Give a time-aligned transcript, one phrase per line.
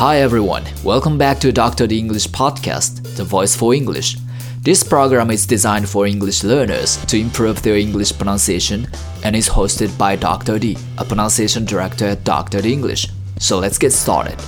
[0.00, 1.86] Hi everyone, welcome back to Dr.
[1.86, 4.16] The English Podcast, the voice for English.
[4.62, 8.86] This program is designed for English learners to improve their English pronunciation
[9.24, 10.58] and is hosted by Dr.
[10.58, 12.62] D, a pronunciation director at Dr.
[12.62, 13.08] D English.
[13.38, 14.38] So let's get started.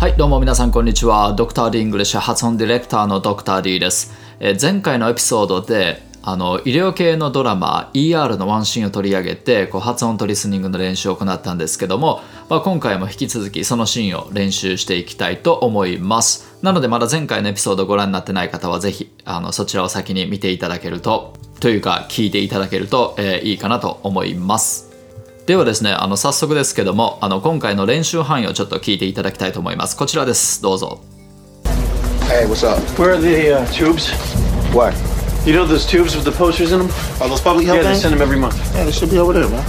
[0.00, 1.32] はい、どうも皆さんこんにちは。
[1.38, 1.70] Dr.
[1.70, 3.62] D English 発音ディレクターの Dr.
[3.62, 4.12] D です。
[4.40, 24.90] え前回のエピソードであの医療系のドラマ ER のワンシーンを取り上げてこう発音とリスニングの練習を行ったんですけども、まあ、今回も引き続きそのシーンを練習していきたいと思いますなのでまだ前回のエピソードをご覧になってない方はぜひあのそちらを先に見ていただけるとというか聞いていただけると、えーいいかなと思います
[25.44, 31.02] ではですねあの早速ですけどもあの今回の練習範囲をちょっと聞いていただきたいと思いますこちらですどうぞ
[32.26, 32.80] Hey, what's up?
[32.96, 34.10] Where are the uh, tubes?
[34.74, 34.94] What?
[35.46, 36.88] You know those tubes with the posters in them?
[37.20, 38.02] Are those public health Yeah, they things?
[38.02, 38.56] send them every month.
[38.74, 39.62] Yeah, they should be over there, man.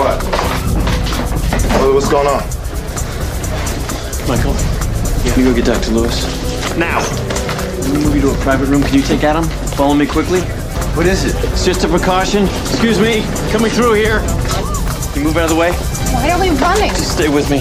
[0.00, 0.22] What?
[1.80, 2.40] What- What's going on?
[4.26, 4.54] Michael,
[5.28, 5.90] can you go get Dr.
[5.92, 6.24] Lewis?
[6.78, 7.00] Now!
[7.82, 8.82] Let me move you to a private room.
[8.82, 9.44] Can you take Adam?
[9.76, 10.40] Follow me quickly.
[10.96, 11.34] What is it?
[11.52, 12.44] It's just a precaution.
[12.64, 14.20] Excuse me, coming through here.
[15.12, 15.72] Can you move out of the way?
[16.16, 16.90] Why are we running?
[16.96, 17.60] Just stay with me.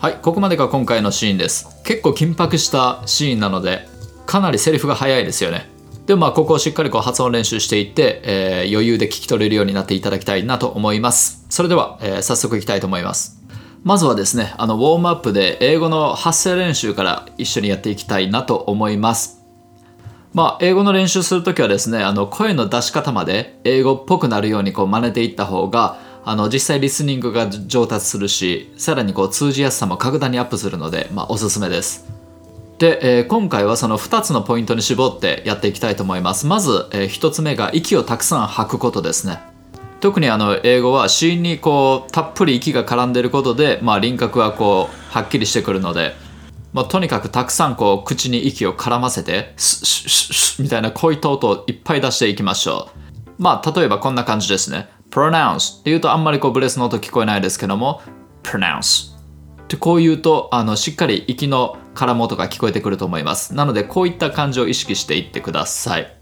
[0.00, 1.66] はい、ここまでが今回のシーンです。
[1.82, 3.88] 結構緊迫したシーンなので、
[4.26, 5.68] かなりセリフが早いですよね。
[6.08, 11.44] でまあここをしっかりこう発音練習していって、えー余裕で聞き取れるようになっていただきたいなと思います。
[11.50, 13.42] それでは、えー早速いきたいと思います。
[13.84, 19.44] まずはですね、あのウォームアップで英語の発声練習から一緒にやっていきたいなと思います。
[20.32, 32.17] まあ、英語の練習するときはですね、あの声の出し方まで英語っぽくなるようにこう真似ていった方が、あの実際リスニングが上達するし、さらにこう通じやすさも格段にアップするので、まあ、おすすめです。
[32.78, 36.46] で、えー今回はその2つのポイントに絞ってやっていきたいと思います。
[36.46, 39.40] まず、え1つ目が息をたくさん吐くことですね。
[40.00, 46.14] 特にあの英語は子音にこうたっぷり息が絡んでることで、まあ、輪郭はこうはっきりしてくるので、
[46.72, 52.90] まあ、とにかくたくさんこう口に息を絡ませてスッシュッシュッシュッみたいなこういった音をいっぱい出していきましょ
[53.38, 58.00] うまあ例えばこんな感じですね pronounce って言うとあんまりこうブレスの音聞こえないですけども
[58.44, 59.17] pronounce
[59.68, 63.54] ってこう言うとあのしっかり息の絡む音が聞こえてくると思います。
[63.54, 66.16] なのでこういった感じを意識していってください。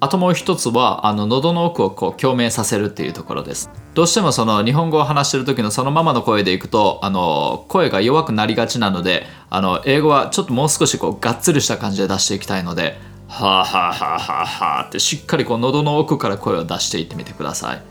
[0.00, 3.70] あともう一つはあの喉の奥をこう共鳴させるっていうところです。
[3.94, 17.82] どうしてもその日本語を話してる時のそのままの声でいくとあの声が弱くなりがちなのであの英語はちょっともう少しこうがっつりした感じで出していきたいのではあはあはあはあはあってしっかりこう喉の奥から声を出していってみてください。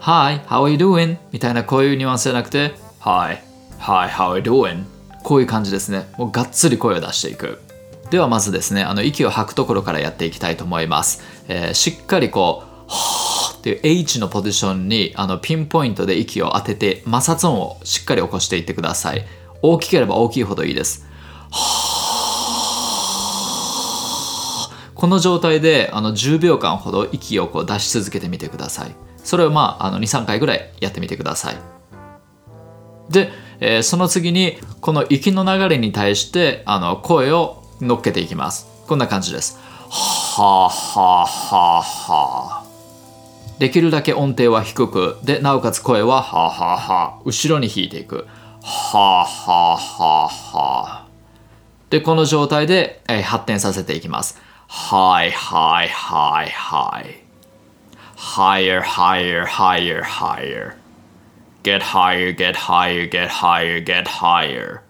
[0.00, 1.18] Hi, how are you doing?
[1.30, 3.49] みたいなこういうニュアンスじゃなくて Hi,
[3.82, 4.84] Hi, how are you doing?
[5.22, 6.06] こういう感じですね。
[6.18, 7.62] もうがっつり声を出していく。
[8.10, 19.24] ではまずですねあの息を吐くところからやっていきたいと思います、えーしっかりこうはーっていう H のポジションにあのピンポイントで息を当てて摩擦音をしっかり起こしていってください。
[19.62, 21.06] 大きければ大きいほどいいです。
[24.94, 28.94] この状態であの10秒間ほど息をこう出し続けてみてください。
[29.24, 31.56] それをまああの23回ぐらいやってみてください。
[33.10, 38.66] で、えーその次にこの息の流れに対してあの声を乗っけていきます。
[38.86, 39.58] こんな感じです。
[39.90, 42.64] はあはあははあ
[43.58, 48.26] できるだけ音程は低くでなおかつ声ははあはあはあ後ろに弾いていく。
[48.62, 51.06] はあはあははあ
[51.90, 54.38] でこの状態で、えー発展させていきます。
[54.68, 57.20] はいはいはいはい。
[58.16, 60.74] Higher higher higher higher.
[61.62, 64.80] Get higher, get higher, get higher, get higher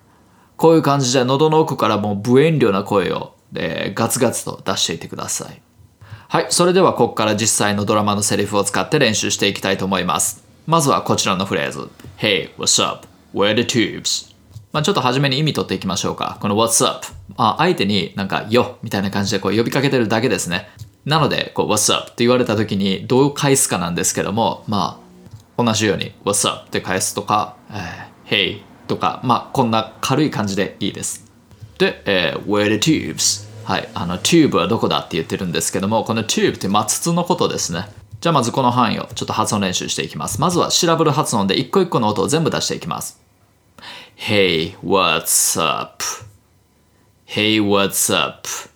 [0.57, 5.63] こういう感じで喉の奥からもう無遠慮な声を、えーガツガツと出していてください
[6.29, 11.89] はいそれではここから実際のドラマのセリフを使って練習していきたいと思いますまずはこちらのフレーズ
[12.19, 13.09] Hey, what's up?
[13.35, 14.31] Where the tubes?
[14.73, 17.07] まあちょっと初めに意味取っていきましょうかこの What's up?
[17.37, 20.69] まあ相手になんかよみたいな感じでこう呼びかけてるだけですね
[21.05, 22.05] なのでこう What's up?
[22.05, 25.10] って言われた時にどう返すかなんですけどもまあ
[25.63, 26.67] 同じように What's up?
[26.67, 31.25] って返すとか、えー Hey とかまあこんな軽い感じでいいです
[31.79, 33.49] で、えー Where the tubes?
[33.65, 37.87] はい、あの tube はどこだって言ってるんですけどもこの tube ってまあ筒のことですね
[38.21, 43.21] じゃあまずこの範囲をちょっと発音練習していきますまずはシラブル発音で一個一個の音を全部出していきます
[44.17, 46.05] Hey, what's up?
[47.27, 48.70] Hey, what's up?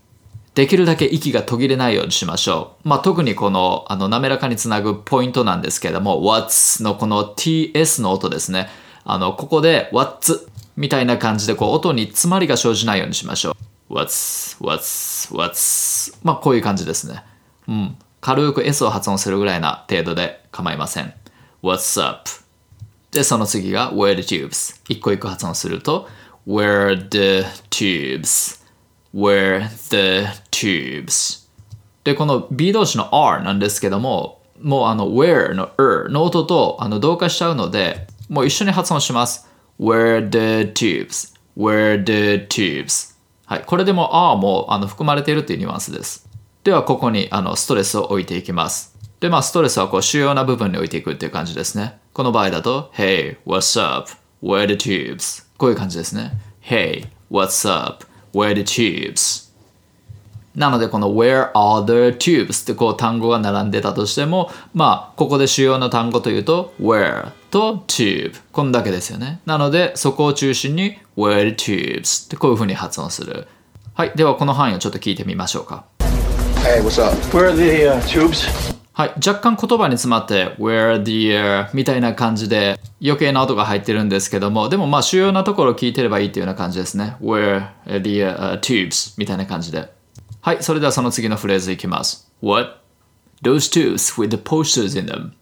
[0.55, 2.89] できるだけ息が途切れないようにしましょう。
[2.89, 8.69] まあ、特にこのあの滑らかにつなぐポイントなんですけども、what's のこの ts の音ですね。
[9.05, 10.47] あの、ここで what's
[10.77, 13.57] みたいな感じでこう音に詰まりが生じないようにしましょ
[13.91, 13.95] う。
[13.95, 17.25] what's, what's, what's まあ、こういう感じですね。
[17.67, 17.97] うん。
[18.21, 21.13] 軽く S を発音するぐらいな程度で構いません。
[21.63, 22.31] What's up?
[23.11, 24.81] で、その次が Where the tubes?
[24.89, 26.09] 一個一個発音すると
[26.47, 28.64] where the tubes
[29.15, 31.49] were the tubes.
[32.03, 39.49] でこの B 動詞の R なんですけどももうあの where の er の音とあの同化しちゃうのでもう一緒に発音します。
[39.79, 41.35] Where the tubes.
[41.57, 43.15] Where the tubes.
[43.47, 43.65] はい。
[43.65, 46.29] これでも R もあの含まれているというニュアンスです。
[46.65, 48.97] ではここにあのストレスを置いていきます。
[49.21, 51.99] でまあストレスはこう主要な部分に置いていくっていう感じですね。
[52.13, 54.11] この場合だと Hey what's up?
[54.43, 55.45] Where the tubes.
[55.59, 56.33] こういう感じですね。
[56.63, 58.07] Hey what's up?
[58.35, 59.45] Where the tubes
[60.55, 73.49] なのでこの Where are the tubes ってこう単語が並んでたとしてもまあここで主要な単語というと Where と tube こんだけですよねなのでそこを中心に Where the tubes ってこういうふうに発音する
[73.95, 75.85] はいではこの範囲をちょっと聞いてみましょうか
[76.65, 77.15] Hey, what's up?
[77.37, 78.84] Where are the uh, tubes?
[78.97, 87.17] はい、若干言葉に詰まって Where the air みたいな感じで余計な音が入ってるんですけどもでもまあ主要なところを聞いてればいいっていうような感じですね。
[87.21, 89.93] Where the、uh, tubes みたいな感じで。
[90.43, 90.63] はい。
[90.63, 92.31] それではその次のフレーズいきます。
[92.41, 92.79] What?
[93.43, 95.33] Those tubes with the posters in them.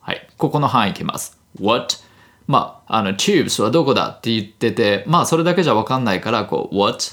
[0.00, 0.26] はい。
[0.38, 1.38] ここの範囲いきます。
[1.60, 1.96] What?
[2.46, 7.04] まああの tubes はどこだって言っててまあそれだけじゃわかんないからこう What?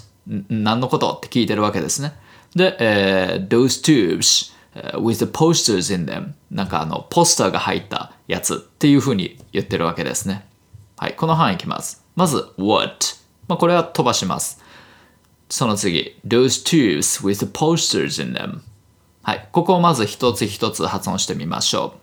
[0.47, 2.13] 何のことって聞いてるわけですね。
[2.55, 10.45] で、えー Those tubes with the posters in them なんかあのポスターが入ったやつっていうふうに言ってるわけですね
[10.97, 12.97] はいこの範囲いきますまず what
[13.47, 14.61] まあこれは飛ばします
[15.49, 18.61] その次 those tubes with the posters in them
[19.23, 21.95] はいここをまず一つ一つ発音してみましょ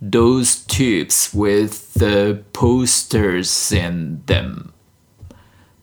[0.00, 4.70] う those tubes with the posters in them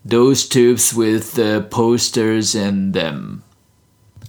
[0.05, 3.41] those tubes with the posters in them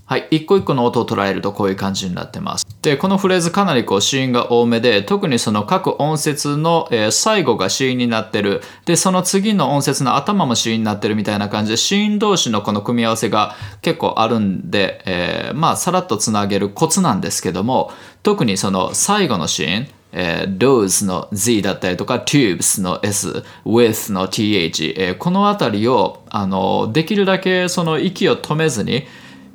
[0.09, 0.29] はい。
[0.31, 2.67] 一個一個の音を捉えるとこういう感じになってます。
[2.81, 8.63] で、このフレーズかなりこう子音が多めで、特にその各音節の、え最後が子音になってる。
[8.85, 17.91] で、その次の音節の頭も子音になってるみたいな感じで、子音同士のこの組み合わせが結構あるんで、えーまあ、さらっとつなげるコツなんですけども、
[18.23, 29.05] 特にその最後の子音、えー those の z だったりとか tubes の s with の th、えーこのあたりをあのできるだけその息を止めずに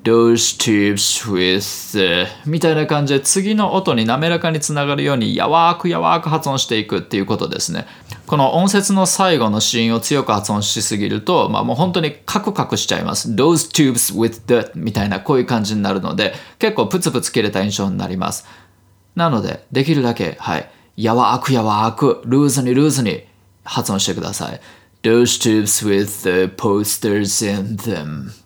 [0.04, 7.86] those tubes with みたいな感じで次の音に滑らかにつながるようにやわーくやわーく発音していくっていうことですね
[8.26, 18.48] この音節の最後の子音を強く発音しすぎると、まあ、もう本当にカクカクしちゃいます those tubes with the みたいなこういう感じになるので結構プツプツ切れた印象になります
[19.16, 23.26] なので、できるだけ、はい、やわーくやわーく、ルーズにルーズに
[23.64, 24.62] 発音してください。
[25.04, 28.41] Those tubes with the posters in them.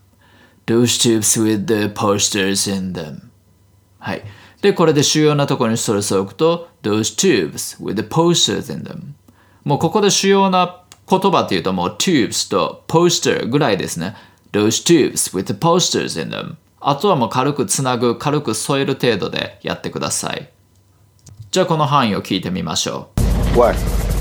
[0.68, 3.22] Those tubes with the posters in them.
[4.00, 4.24] はい。
[4.62, 9.14] で、これで主要なところにストレスを置くと、Those tubes with the posters in them.
[9.64, 14.16] もうここで主要な言葉っていうともう tubes と poster ぐらいですね。
[14.54, 16.56] Those tubes with the posters in them.
[16.80, 20.50] あとはもう軽くつなぐ、軽く添える程度でやってください。
[21.52, 23.10] じゃあこの範囲を聞いてみましょ
[23.56, 23.60] う。
[23.60, 23.78] What?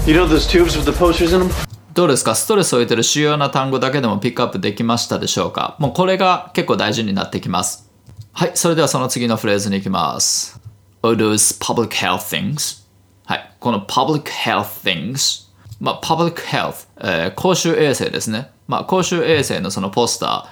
[0.06, 1.73] You know those tubes with the posters in them?
[1.94, 2.34] どうですか？
[2.34, 5.76] ストレスを置いてる主要な単語だけでもピックアップできましたでしょうか？
[5.78, 7.88] もうこれが結構大事になってきます。
[8.32, 10.60] はい、それではその次のフレーズに行きます。
[11.02, 12.84] All those public health things.
[13.26, 15.48] はい、この public health things。
[15.80, 18.50] まあ、public health、えー公衆衛生ですね。
[18.66, 20.48] まあ、公衆衛生のそのポスターっ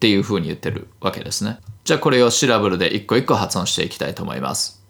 [0.00, 1.60] ていう風に言ってるわけですね。
[1.84, 4.82] じゃあこれをシラブルで一個一個発音していきたいと思います。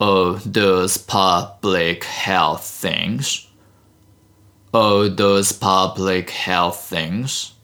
[0.00, 3.48] Oh, those public health things.
[4.72, 7.54] Oh, those public health things.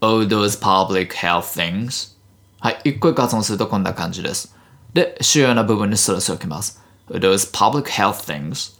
[0.00, 2.14] Oh, those public health things.
[2.60, 4.54] はい、一個一個発音するとこんな感じです。
[4.94, 6.80] で、主要な部分にストレスを置きます。
[7.10, 8.76] Those public health things.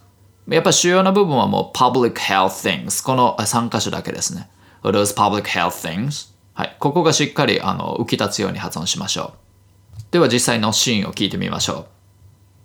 [0.47, 3.03] やっぱ主要な部分はもう public health things。
[3.03, 4.49] この3箇所だけですね。
[4.83, 6.33] Those public health things.
[6.53, 9.33] はい、ここがしっかりあの浮き立つように発音しましょ
[9.99, 10.01] う。
[10.11, 11.87] では実際のシーンを聞いてみましょ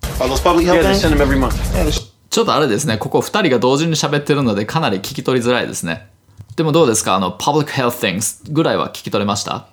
[0.03, 0.07] う。
[0.23, 1.01] Are those public health Yeah, they things?
[1.01, 1.55] send them every month.
[1.75, 6.09] Yeah, ちょっとあれですね、ここ2人が同時に喋ってるのでかなり聞き取りづらいですね。
[6.57, 9.69] でもどうですかあの、public health things ぐらいは聞き取れました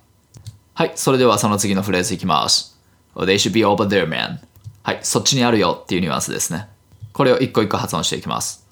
[0.73, 2.77] はい、それではその次のフレーズいきます。
[3.15, 4.39] Oh, they should be over there, man.
[4.83, 6.67] はい、そっちにあるよっていうニュアンスですね。
[7.13, 8.67] これを一個一個発音していきます。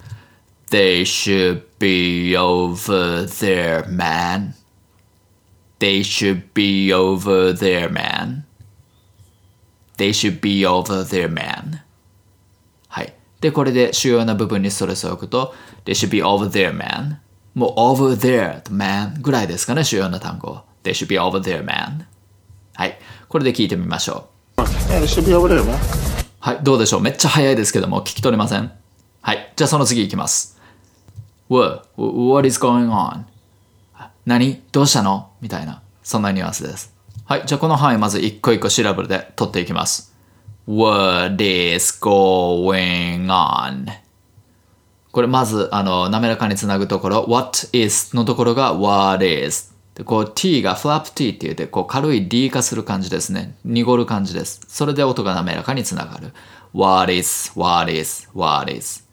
[0.69, 4.51] They should be over there, man.
[5.79, 8.43] They should be over there, man.
[9.95, 11.86] They should be over there, man.
[13.37, 13.41] はい。
[13.41, 15.53] で、これで主要な部分にストレスを置くと、
[15.85, 17.17] They should be over there, man.
[17.53, 20.61] もう over there, man ぐらいですかね、主要な単語。
[20.83, 22.05] They should be over there, man.
[22.75, 22.99] はい。
[23.29, 24.61] これで聞いてみましょう。
[24.61, 25.77] yeah, they should be over there, man.
[26.39, 26.59] はい。
[26.63, 27.01] どうでしょう？
[27.01, 28.71] めっちゃ早いですけども、聞き取れません？
[29.21, 29.53] はい。
[29.55, 30.59] じゃあその次いきます。
[31.49, 31.87] What?
[31.97, 33.23] What is going on?
[34.25, 34.61] 何？
[34.71, 35.31] どうしたの？
[35.41, 35.81] みたいな。
[36.03, 36.93] そんなニュアンスです。
[37.25, 37.43] はい。
[37.45, 40.06] じゃあこの範囲まず一個一個シラブルで取っていきます。
[40.67, 43.87] What is going on?
[45.13, 49.73] これまず、あの、滑らかにつなぐところ、what is のところが what is。
[49.95, 53.55] で、こう t がフラップ t って言って、こう軽い d 化する感じですね。
[53.63, 54.59] 濁る感じです。
[54.67, 56.33] それで音が滑らかにつながる。
[56.73, 59.06] what is, what is, what is。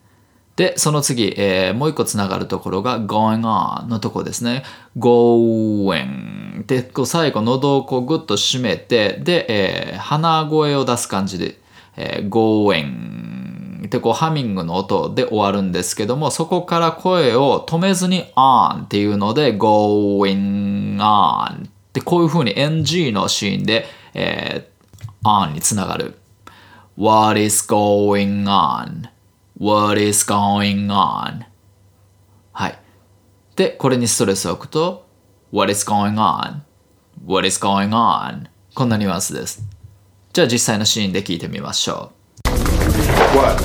[0.56, 4.62] で、その次、えーもう一個つながるところが going on のとこですね。
[4.96, 11.58] going で、こう最後喉をこうグッと締めて、で、えー鼻声を出す感じで、
[11.96, 24.74] えー going でこうハミングの音で終わるんですけども、そこから声を止めずに on っていうので going on でこういう風に NG のシーンで、えー
[25.26, 26.14] on につながる。
[26.96, 29.13] What is going on?
[29.56, 31.44] What is going on?
[32.52, 32.78] はい。
[33.54, 35.06] で、これにストレスを置くと、
[35.52, 36.62] What is going on?
[37.24, 38.48] What is going on?
[38.74, 39.62] こんなニュアンスです。
[40.32, 42.10] じゃあ実際のシーンで聞いてみましょ
[42.44, 42.48] う。
[43.38, 43.62] What?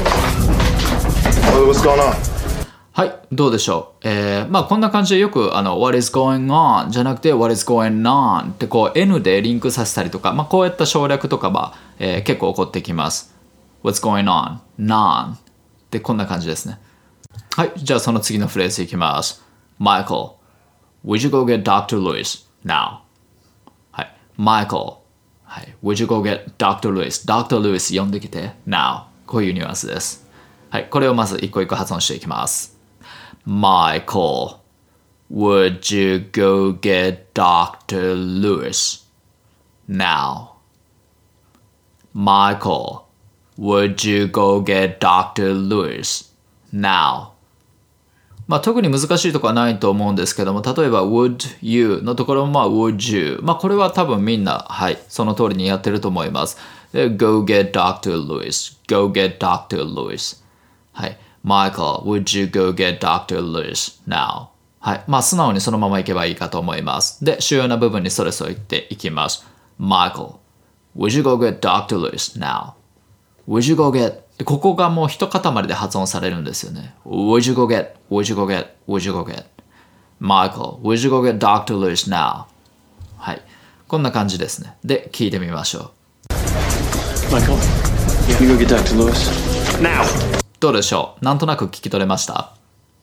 [1.57, 2.13] What's going on?
[2.91, 4.07] はい、どうでしょう？
[4.07, 6.91] えー、まあこんな感じでよくあの What is going on?
[6.91, 8.51] じゃなくて What is going on?
[8.51, 13.33] ってこう N でリンクさせたりとか、まあこういった省略とかは、えー結構起こってきます。
[13.83, 14.59] What's going on?
[14.79, 15.37] Non
[15.89, 16.79] ってこんな感じですね。
[17.55, 19.43] はい、じゃあその次のフレーズいきます。
[19.79, 20.33] Michael,
[21.03, 21.99] would you go get Dr.
[21.99, 22.99] Lewis now?
[23.91, 24.97] はい、Michael,
[25.43, 26.93] はい、would you go get Dr.
[26.93, 27.25] Lewis?
[27.27, 27.59] Dr.
[27.59, 30.27] Lewis 呼んできて now こういうニュアンスです。
[30.69, 32.77] はい、これをまず一個一個発音していきます。
[33.47, 34.57] Michael,
[35.31, 38.13] would you go get Dr.
[38.13, 39.07] Lewis
[39.87, 40.49] now?
[42.13, 43.08] Michael,
[43.59, 45.53] would you go get Dr.
[45.53, 46.31] Lewis
[46.73, 47.31] now?
[48.47, 53.39] まあ、特に難しいとこはないと思うんですけども、例えば would you のところもまあ would you。
[53.43, 56.57] まあ、これは多分みんな、はい、その通りにやってると思います。
[56.93, 58.17] go get Dr.
[58.17, 59.83] Lewis, go get Dr.
[59.83, 60.41] Lewis。
[60.93, 61.17] はい。
[61.45, 63.39] Michael, would you go get Dr.
[63.39, 64.47] Lewis now?
[64.79, 65.03] はい。
[65.07, 67.23] まあ、素直にそのままいけばいいかと思います。
[67.23, 69.45] で、主要な部分にストレスを言っていきます。
[69.79, 70.37] Michael,
[70.97, 71.99] would you go get Dr.
[71.99, 72.78] Lewis now?
[73.49, 74.21] Would you go get?
[74.37, 76.93] でここがもう一塊で発音されるんですよね。
[77.03, 77.93] Would you go get?
[78.11, 78.67] Would you go get?
[78.87, 79.45] Would you go get?
[80.21, 81.75] Michael, would you go get Dr.
[81.75, 82.45] Lewis now?
[83.17, 83.41] はい。
[83.87, 84.77] こんな感じですね。
[84.85, 85.79] で、聞いてみましょ
[86.29, 86.33] う。
[87.33, 87.57] Michael,
[88.37, 88.95] can you go get Dr.
[88.95, 89.31] Lewis?
[89.81, 90.05] Now!
[90.59, 92.53] どうでしょうなんとなく聞き取れました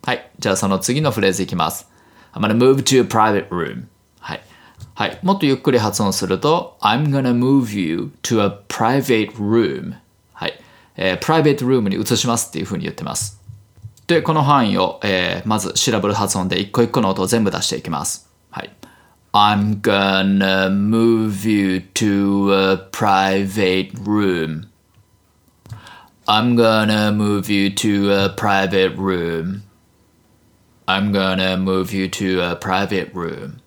[0.05, 0.31] はい。
[0.38, 1.88] じゃあその次のフレーズいきます。
[2.33, 3.87] I'm gonna move to a private room.
[4.21, 4.43] はい。
[4.95, 5.19] はい。
[5.25, 9.97] もっとゆっくり発音すると、I'm gonna move you to a private room.
[10.97, 13.41] えー、プライベートルームに移しますっていう風に言ってます。
[14.07, 18.31] で、この範囲を、えーまずシラブル発音で一個一個の音を全部出していきます。
[18.50, 18.71] はい。
[19.33, 24.69] I'm gonna move you to a private room.
[26.26, 29.62] I'm gonna move you to a private room.
[30.87, 33.59] I'm gonna move you to a private room.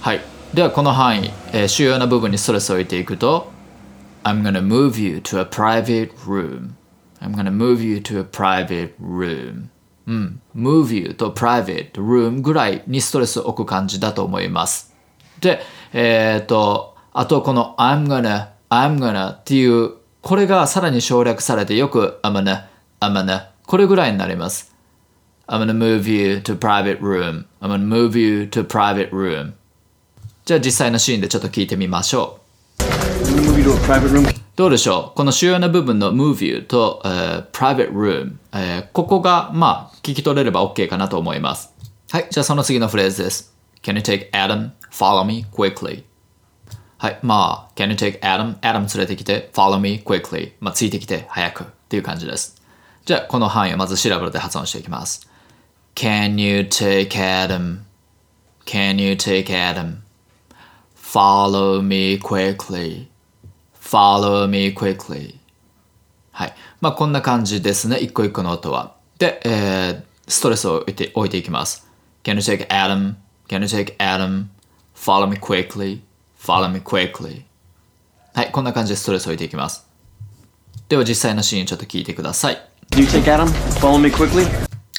[0.00, 0.20] はい。
[0.54, 3.52] ではこの範囲、えー主要な部分にストレスを置いていくと
[4.26, 6.76] I'm gonna move you to a private room.
[7.20, 9.68] I'm gonna move you to a private room.
[10.08, 10.40] うん。
[10.52, 14.92] move you と private room ぐらいにストレスを置く感じだと思います。
[15.40, 15.60] で、
[15.92, 19.92] えっ、と、あとこの I'm gonna, I'm gonna っていう、
[20.22, 22.64] これがさらに省略されてよく I'm gonna,
[22.98, 24.74] I'm gonna これぐらいになります。
[25.46, 27.44] I'm gonna move you to private room.
[27.60, 29.52] I'm gonna move you to private room.
[30.44, 32.45] じゃあ実際のシーンでちょっと聞いてみましょう。
[34.56, 41.74] どうでしょうこの主要な部分の move you と、えー private room、えーここがまあ聞き取れれば OK かなと思います。
[42.10, 43.54] はい、じゃあその次のフレーズです。
[43.82, 44.70] Can you take Adam?
[44.90, 46.04] Follow me quickly.
[46.98, 48.58] はい、まあ、Can you take Adam?
[48.60, 50.52] Adam 連れてきて Follow me quickly.
[50.60, 52.62] まあ、ついてきて早くっていう感じです。
[53.04, 55.28] じゃあこの範囲をまずシラブルで発音していきます。
[55.94, 57.80] Can you take Adam?
[58.64, 59.98] Can you take Adam?
[61.16, 63.06] Follow me quickly.
[63.72, 65.36] Follow me quickly.
[66.30, 66.54] はい。
[66.82, 67.96] まあ、こんな感じですね。
[67.96, 68.96] 一個一個の音は。
[69.18, 71.88] で、えーストレスを置いて置いていきます。
[72.22, 73.14] Can you take Adam?
[73.48, 74.48] Can you take Adam?
[74.94, 76.00] Follow me quickly.
[76.38, 77.44] Follow me quickly.
[78.34, 78.52] はい。
[78.52, 79.88] こんな感じでストレスを置いていきます。
[80.90, 82.58] では実際のシーンちょっと聞いてください。
[82.90, 83.46] Can you take Adam?
[83.80, 84.46] Follow me quickly?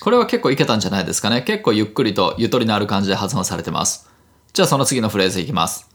[0.01, 1.43] これは結構いけたんじゃないですかね。
[1.43, 4.09] 結構ゆっくりとゆとりのある感じで発音されてます。
[4.53, 5.87] じゃあその次のフレーズいきます。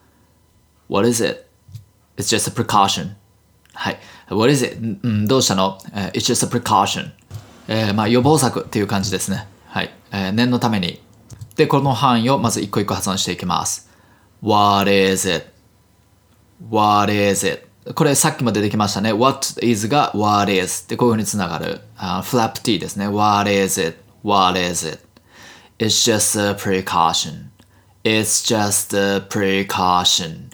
[0.89, 1.47] What is it?
[2.17, 3.15] It's just a precaution.
[3.75, 3.99] はい。
[4.29, 4.77] What is it?
[4.81, 7.11] うんどうしたの、えー ?It's just a precaution.
[7.69, 9.47] えーまあ予防策っていう感じですね。
[9.67, 11.01] はいえー念のために。
[11.57, 13.91] で、この範囲をまず一個一個発音していきます。
[14.43, 17.69] What is it?What is it?
[17.95, 19.13] これさっきも出てきましたね。
[19.13, 21.81] What is が What is ってこういうふうにつながる。
[21.97, 23.07] あ flap t ですね。
[23.09, 27.51] What is it?What is it?It's just a precaution.
[28.05, 30.51] It's just a precaution.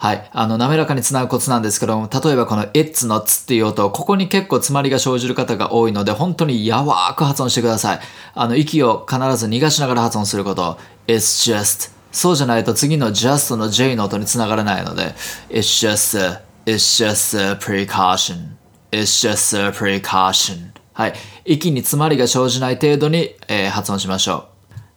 [0.00, 0.30] はい。
[0.32, 8.00] あの、滑らかにつなぐコツなんですけども、例えばこの it's のつっていう音、ここに結構詰まりが生じる方が多いので、本当に柔わーく発音してください。
[8.34, 10.78] あの、息を必ず逃がしながら発音すること。
[11.06, 11.92] It's just.
[12.12, 15.14] そうじゃないと次の just の J の音につながらないので、
[15.50, 18.56] It's just a, it's just a precaution.
[18.90, 20.70] It's just a precaution.
[20.94, 21.12] はい。
[21.44, 24.48] 息に詰まりが生じない程度に、えー発音しましょ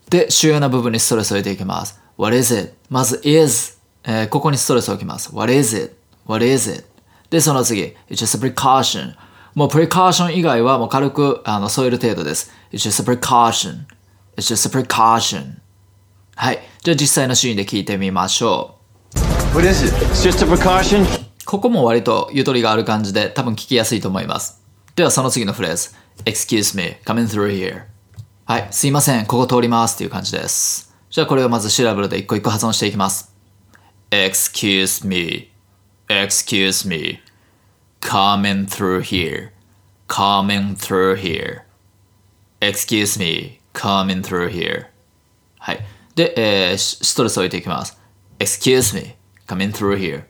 [0.08, 0.12] う。
[0.12, 2.00] で、主要な部分にストレスを入れていきます。
[2.18, 2.74] What is it?
[2.90, 5.34] まず is、えーここにストレスを置きます。
[5.34, 5.96] What is it?
[6.26, 6.86] What is it?
[7.30, 9.16] で、その次、It's just a precaution.
[9.56, 12.52] もう precaution 以外はもう軽くあの添える程度です。
[12.72, 13.86] It's just a precaution.
[14.36, 15.58] It's just a precaution.
[16.36, 16.60] はい。
[16.82, 18.80] じゃあ実際のシーンで聞いてみましょ
[19.16, 19.56] う。
[19.56, 19.96] What is it?
[20.06, 21.06] It's just a precaution?
[21.46, 24.62] ここも割とゆとりがある感じで多分聞きやすいと思います。
[24.96, 25.90] ではその次のフレーズ。
[26.26, 27.84] Excuse me, coming through here.
[28.46, 30.94] はい、すいません、ここ通りますっていう感じです。
[31.10, 33.33] じゃあこれをまずシラブルで一個一個発音していきます。
[34.14, 35.50] Excuse me,
[36.08, 37.20] excuse me,
[38.00, 39.54] coming through here,
[40.08, 41.64] coming through here.
[42.62, 44.86] Excuse me, coming through here.
[45.58, 45.80] はい。
[46.14, 47.98] で、えースストレスを置いていきます。
[48.38, 49.16] Excuse me,
[49.48, 50.26] coming through here.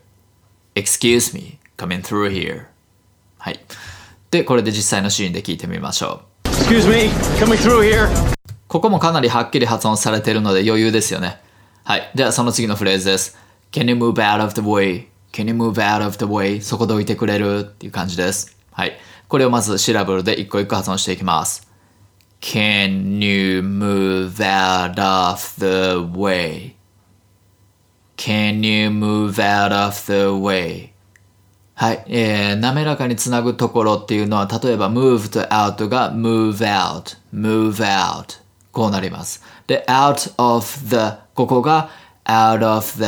[0.74, 2.64] Excuse me, coming through here.
[3.36, 3.60] はい。
[4.30, 6.48] で、これで実際のシーンで聞いてみましょう。
[6.48, 8.08] Excuse me, coming through here.
[8.66, 11.38] ここもかなりはっきり発音されているので余裕ですよね。
[11.84, 12.10] はい。
[12.14, 13.43] ではその次のフレーズです。
[13.74, 16.60] Can you move out of the way?Can you move out of the way?
[16.60, 18.56] そこどいてくれるっていう感じです。
[18.70, 18.96] はい。
[19.26, 21.66] これをまずシラブルで一個一個発音していきます。
[22.40, 25.98] Can you move out of the
[28.16, 30.90] way?Can you move out of the way?
[31.74, 32.04] はい。
[32.06, 38.38] えー、滑らかにつなぐところっていうのは、例えば move と out が move out, move out
[38.70, 39.42] こうなります。
[39.66, 41.90] で、out of the ここが
[42.24, 43.04] out of the,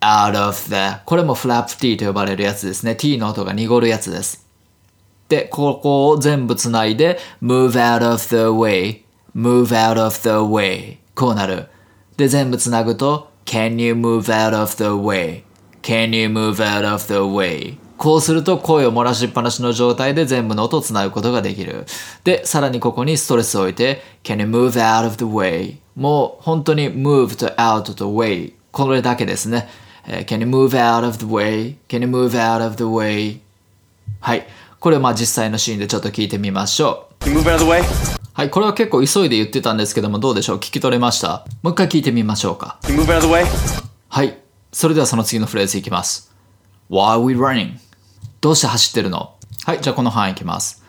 [0.00, 2.96] out of the これも flap t と呼ばれるやつですね。
[2.96, 4.46] t の音が濁るやつです。
[5.28, 9.02] で、ここを全部つないで move out of the way,
[9.36, 11.68] move out of the way こうなる。
[12.16, 15.42] で、全部つなぐと can you move out of the way,
[15.82, 21.84] can you move out of the way こうすると声を漏らしっぱなしの状態で全部の音をつなぐことができる。
[22.24, 29.68] で、さらにここにストレスを置いて can you move out of the way もう本当に move と out と way これだけですね。
[30.06, 31.76] えー can you move out of the way?
[31.88, 33.40] Can you move out of the way?
[34.20, 34.46] はい。
[34.78, 37.24] これをまあ実際のシーンでちょっと聞いてみましょう。
[37.24, 37.82] Can you move out of the way?
[38.32, 38.50] はい。
[38.50, 42.78] これは結構急いで言ってたんですけどもどうでしょう聞き取れましたもう一回聞いてみましょうか。
[42.82, 43.44] Can you move out of the way?
[44.08, 44.38] はい。
[44.72, 46.32] それではその次のフレーズいきます。
[46.90, 47.78] Why are we running?
[48.40, 49.34] どうして走ってるの
[49.66, 49.80] はい。
[49.80, 50.82] じゃあこの範囲いきます。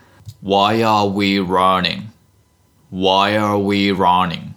[0.44, 2.08] Why are we running?
[2.92, 4.52] Why are we running?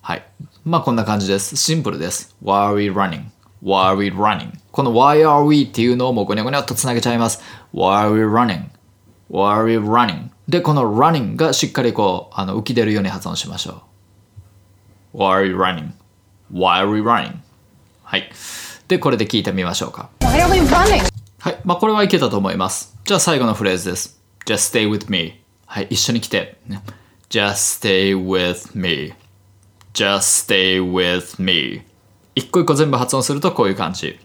[0.00, 0.24] はい。
[0.64, 1.56] まあこんな感じです。
[1.56, 2.34] シンプルです。
[2.42, 3.24] Why are we running?
[3.62, 4.52] Why are we running?
[4.72, 7.42] この Why are we っていうのをもうゴニョゴニョっとつなげちゃいます。
[7.74, 8.64] Why are we running?
[9.30, 10.30] Why are we running?
[10.48, 13.82] で、この running がしっかりこう、あの浮き出るように発音しましょ
[15.14, 15.18] う。
[15.18, 15.90] Why are we running?
[16.52, 17.36] Why are we running?
[18.02, 18.30] はい。
[18.88, 20.10] で、これで聞いてみましょうか。
[20.20, 21.08] Why are we running?
[21.38, 21.60] はい。
[21.64, 22.96] まあ、これはいけたと思います。
[23.04, 24.20] じゃあ最後のフレーズです。
[24.46, 25.40] Just stay with me.
[25.66, 25.86] はい。
[25.90, 26.58] 一緒に来て。
[26.66, 26.82] ね
[27.28, 29.14] Just stay with me.
[29.94, 31.89] Just stay with me.
[32.40, 34.18] 一個一個全部発音するとこういう感じ。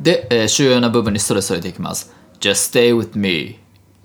[0.00, 2.12] で、えー主要な部分にストレスを入れていきます。
[2.40, 3.58] Just stay with me.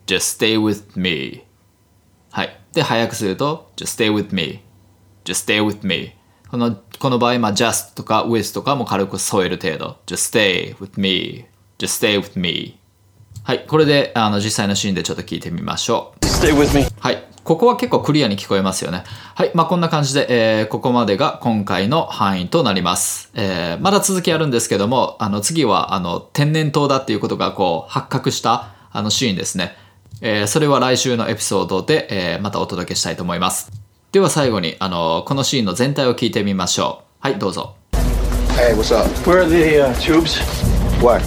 [0.07, 1.43] Just stay with me.
[2.31, 2.59] はい。
[2.73, 4.63] で、早くすると Just stay with me.
[5.23, 6.13] Just stay with me.
[6.49, 9.97] このこの場合、まあ、just とか with とかも軽く添える程度。
[10.07, 11.45] Just stay with me.
[11.77, 12.79] Just stay with me.
[13.43, 13.65] はい。
[13.67, 16.16] これであの実際のシーンでちょっと聞いてみましょう。
[16.39, 16.85] Stay with me.
[16.99, 17.23] はい。
[17.43, 19.03] ここは結構クリアに聞こえますよね。
[19.33, 19.51] はい。
[19.55, 23.31] まあ、こんな感じで、えーここまでが今回の範囲となります。
[23.33, 29.75] えーまだ続きあるんですけども、あの、次は、あの、天然痘だっていうことが、こう、発覚した、あの、シーンですね。
[30.21, 33.71] えーそれは来週のエピソードで、えーまたお届けしたいと思います。
[34.11, 37.27] では最後に、あの、このシーンの全体を聞いてみましょう。
[37.27, 37.75] はい、どうぞ。
[38.55, 39.07] Hey, what's up?
[39.29, 40.39] Where are the uh, tubes?
[41.03, 41.21] What?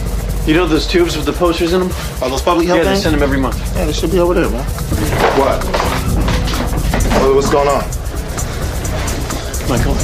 [0.47, 1.89] You know those tubes with the posters in them?
[2.21, 3.03] Are those public health Yeah, they things?
[3.03, 3.57] send them every month.
[3.75, 4.63] Yeah, they should be over there, man.
[5.39, 5.63] What?
[7.21, 7.81] What- What's going on?
[9.67, 9.95] Michael,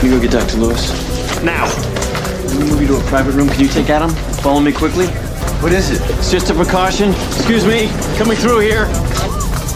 [0.00, 0.56] can you go get Dr.
[0.58, 0.90] Lewis?
[1.44, 1.66] Now!
[1.66, 3.48] Let me move you to a private room.
[3.48, 4.10] Can you take Adam?
[4.42, 5.06] Follow me quickly.
[5.62, 6.00] What is it?
[6.18, 7.10] It's just a precaution.
[7.36, 8.86] Excuse me, coming through here.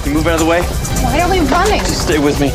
[0.02, 0.62] Can You move out of the way.
[1.04, 1.80] Why are we running?
[1.80, 2.50] Just stay with me.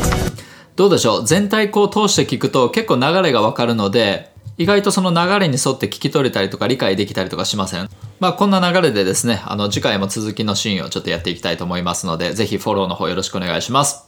[0.76, 7.89] どうでしょう全体こう通して聞くと結構流れがわかるので 意外とその流れに沿って聞き取れたりとか理解できたりとかしません？
[8.19, 14.07] まあこんな流れでですねあの次回も続きのシーンをちょっとやっていきたいと思いますのでぜひフォローの方よろしくお願いします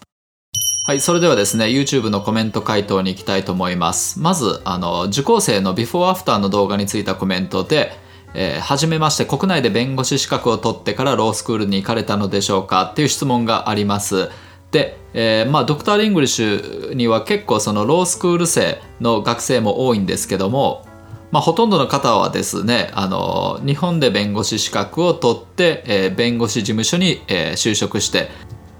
[0.86, 4.22] はい、それではですね、YouTube のコメント回答に行きたいと思います。
[4.22, 7.92] まず、あの、受講生のビフォーアフターの動画についたコメントで、
[8.34, 14.30] えー、はじめまして、国内で弁護士資格を取ってからロースクールに行かれたのでしょうかっていう質問があります。
[14.72, 20.86] で、えーまあ、ドクター・リングリッシュには結構そのロースクール生の学生も多いんですけども、
[21.32, 28.30] まあ、ほとんどの方はですねあの日本で弁護士資格を取って、えー弁護士事務所に、えー就職して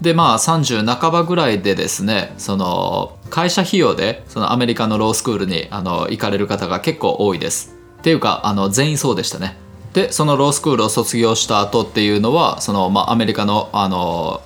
[0.02, 7.76] でまあ30半ばぐらいでですねその会社費用でそのアメリカのロースクールにあの行かれる方が結構多いです。
[8.00, 9.58] っていうかあの全員そうでしたね。
[9.94, 14.42] でそのロースクールを卒業した後っていうのはその、まあ、アメリカのあの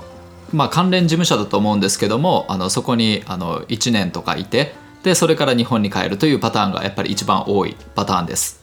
[0.53, 8.60] まあ、関連事務所だと思うんですけどもあのそこにあの1年とかいてでそれから日本に帰るというパターンがやっぱり一番多いパターンです。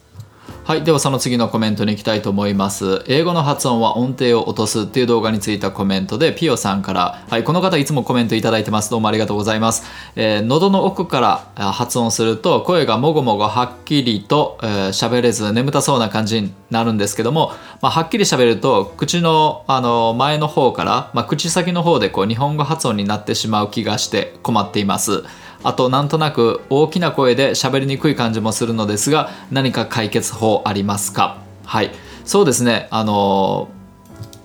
[0.64, 3.02] はいではその次のコメントに行きたいと思います。
[3.06, 8.90] 英語の発音は音程を落とすっていう動画についたコメントでピオさんからはいこの方いつもコメントいただいてます。
[8.90, 9.84] どうもありがとうございます、
[10.14, 25.24] えー喉の奥からあ発音すると声がもごもごはっきりと喋、えー喋れず眠たそうな感じになるんですけども、まあ、はっきり喋ると口のあの前の方から、まあ、口先の方でこう日本語発音になってしまう気がして困っています。
[25.64, 31.38] あとなんとなく大きな声で喋りにくい感じもするのですが何か解決法ありますか？
[31.64, 31.90] はい。
[32.24, 32.88] そうですね。
[32.90, 33.68] あの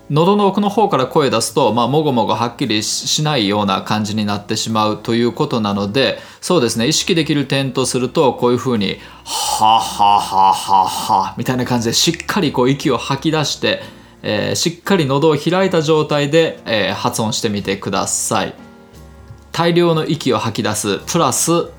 [0.09, 6.87] 喉の奥の方から声出すと、まあ、もごもごはっきりしないような感じになってしまうということなのでそうですね。
[6.87, 13.81] 意識できる点とするとこういうふうに「ははははは」みたいな感じでしっかりこう息を吐き出して、
[14.21, 18.53] えーしっかり喉を開いた状態で、えー発音してみてください。
[19.53, 21.69] 大量の息を吐き出すプラス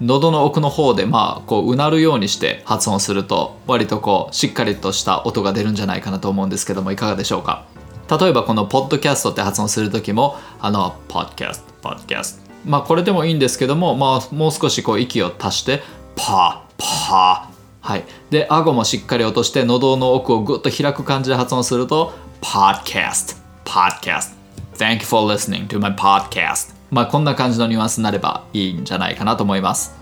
[0.00, 7.66] 喉の奥の方でまあこううなるようにして発音すると割とこうしっかりとした音が出るんじゃないかなと思うんですけどもいかがでしょうか？
[8.08, 15.82] 例えばこのポッドキャストって発音する時もあのポッドキャストポッドキャストまあこれでもいいんですけどもまあもう少しこう息を足して
[16.14, 18.04] パーパーはい。
[18.30, 24.36] で顎もしっかり落として喉の奥をぐっと開く感じで発音すると podcast podcast
[24.76, 26.77] Thank you for listening to my podcast.
[26.90, 29.98] まあこんな感じのニュアンスになればいいんじゃないかなと思います。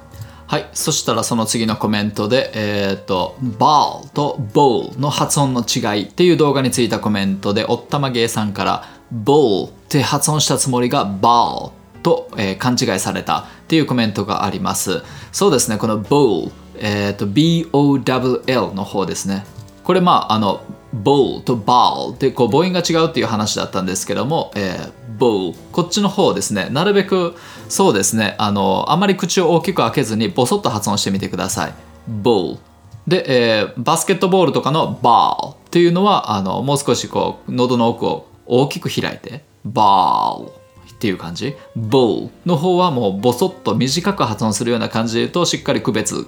[0.48, 11.72] はいそしたらその次のコメントでえっ、と ball と bowl の発音の違いっていう動画についたコメントでおったまげーさんから bowl って発音したつもりが ball
[12.04, 15.02] と、えー勘違いされたっていうコメントがあります。
[15.32, 19.44] そうですねこの bowl えっ、と BOWL の方ですね。
[19.82, 20.60] これまああの
[20.94, 26.68] bowl と ball でこう母音が違うっていう話だったんですけども、えー棒こっちの方ですね。
[26.70, 27.34] なるべく
[27.68, 28.34] そうですね。
[28.38, 31.74] あのあまり口を大きく開けずにボソッと発音してみてください。
[32.10, 32.58] Bowl
[33.06, 33.24] で、
[33.60, 41.54] えーバスケットボールとかの ball っていうのはあのもう少しこう喉の奥を大きく開いて ball っていう感じ。
[41.76, 46.26] Bowl の方はもうボソッと短く発音するような感じで言うとしっかり区別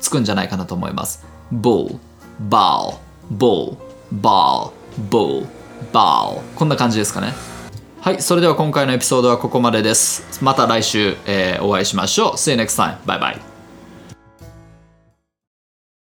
[0.00, 1.24] つくんじゃないかなと思います。
[1.52, 1.98] Bowl
[2.48, 2.96] ball
[3.32, 3.76] bowl
[4.14, 4.72] ball
[5.10, 5.46] bowl
[5.92, 7.32] ball こんな感じですかね。
[8.00, 10.42] はいそれでは今回のエピソードはここまでです。
[10.42, 12.32] また来週、えーお会いしましょう。
[12.32, 12.96] See you next time.
[13.04, 13.49] Bye bye.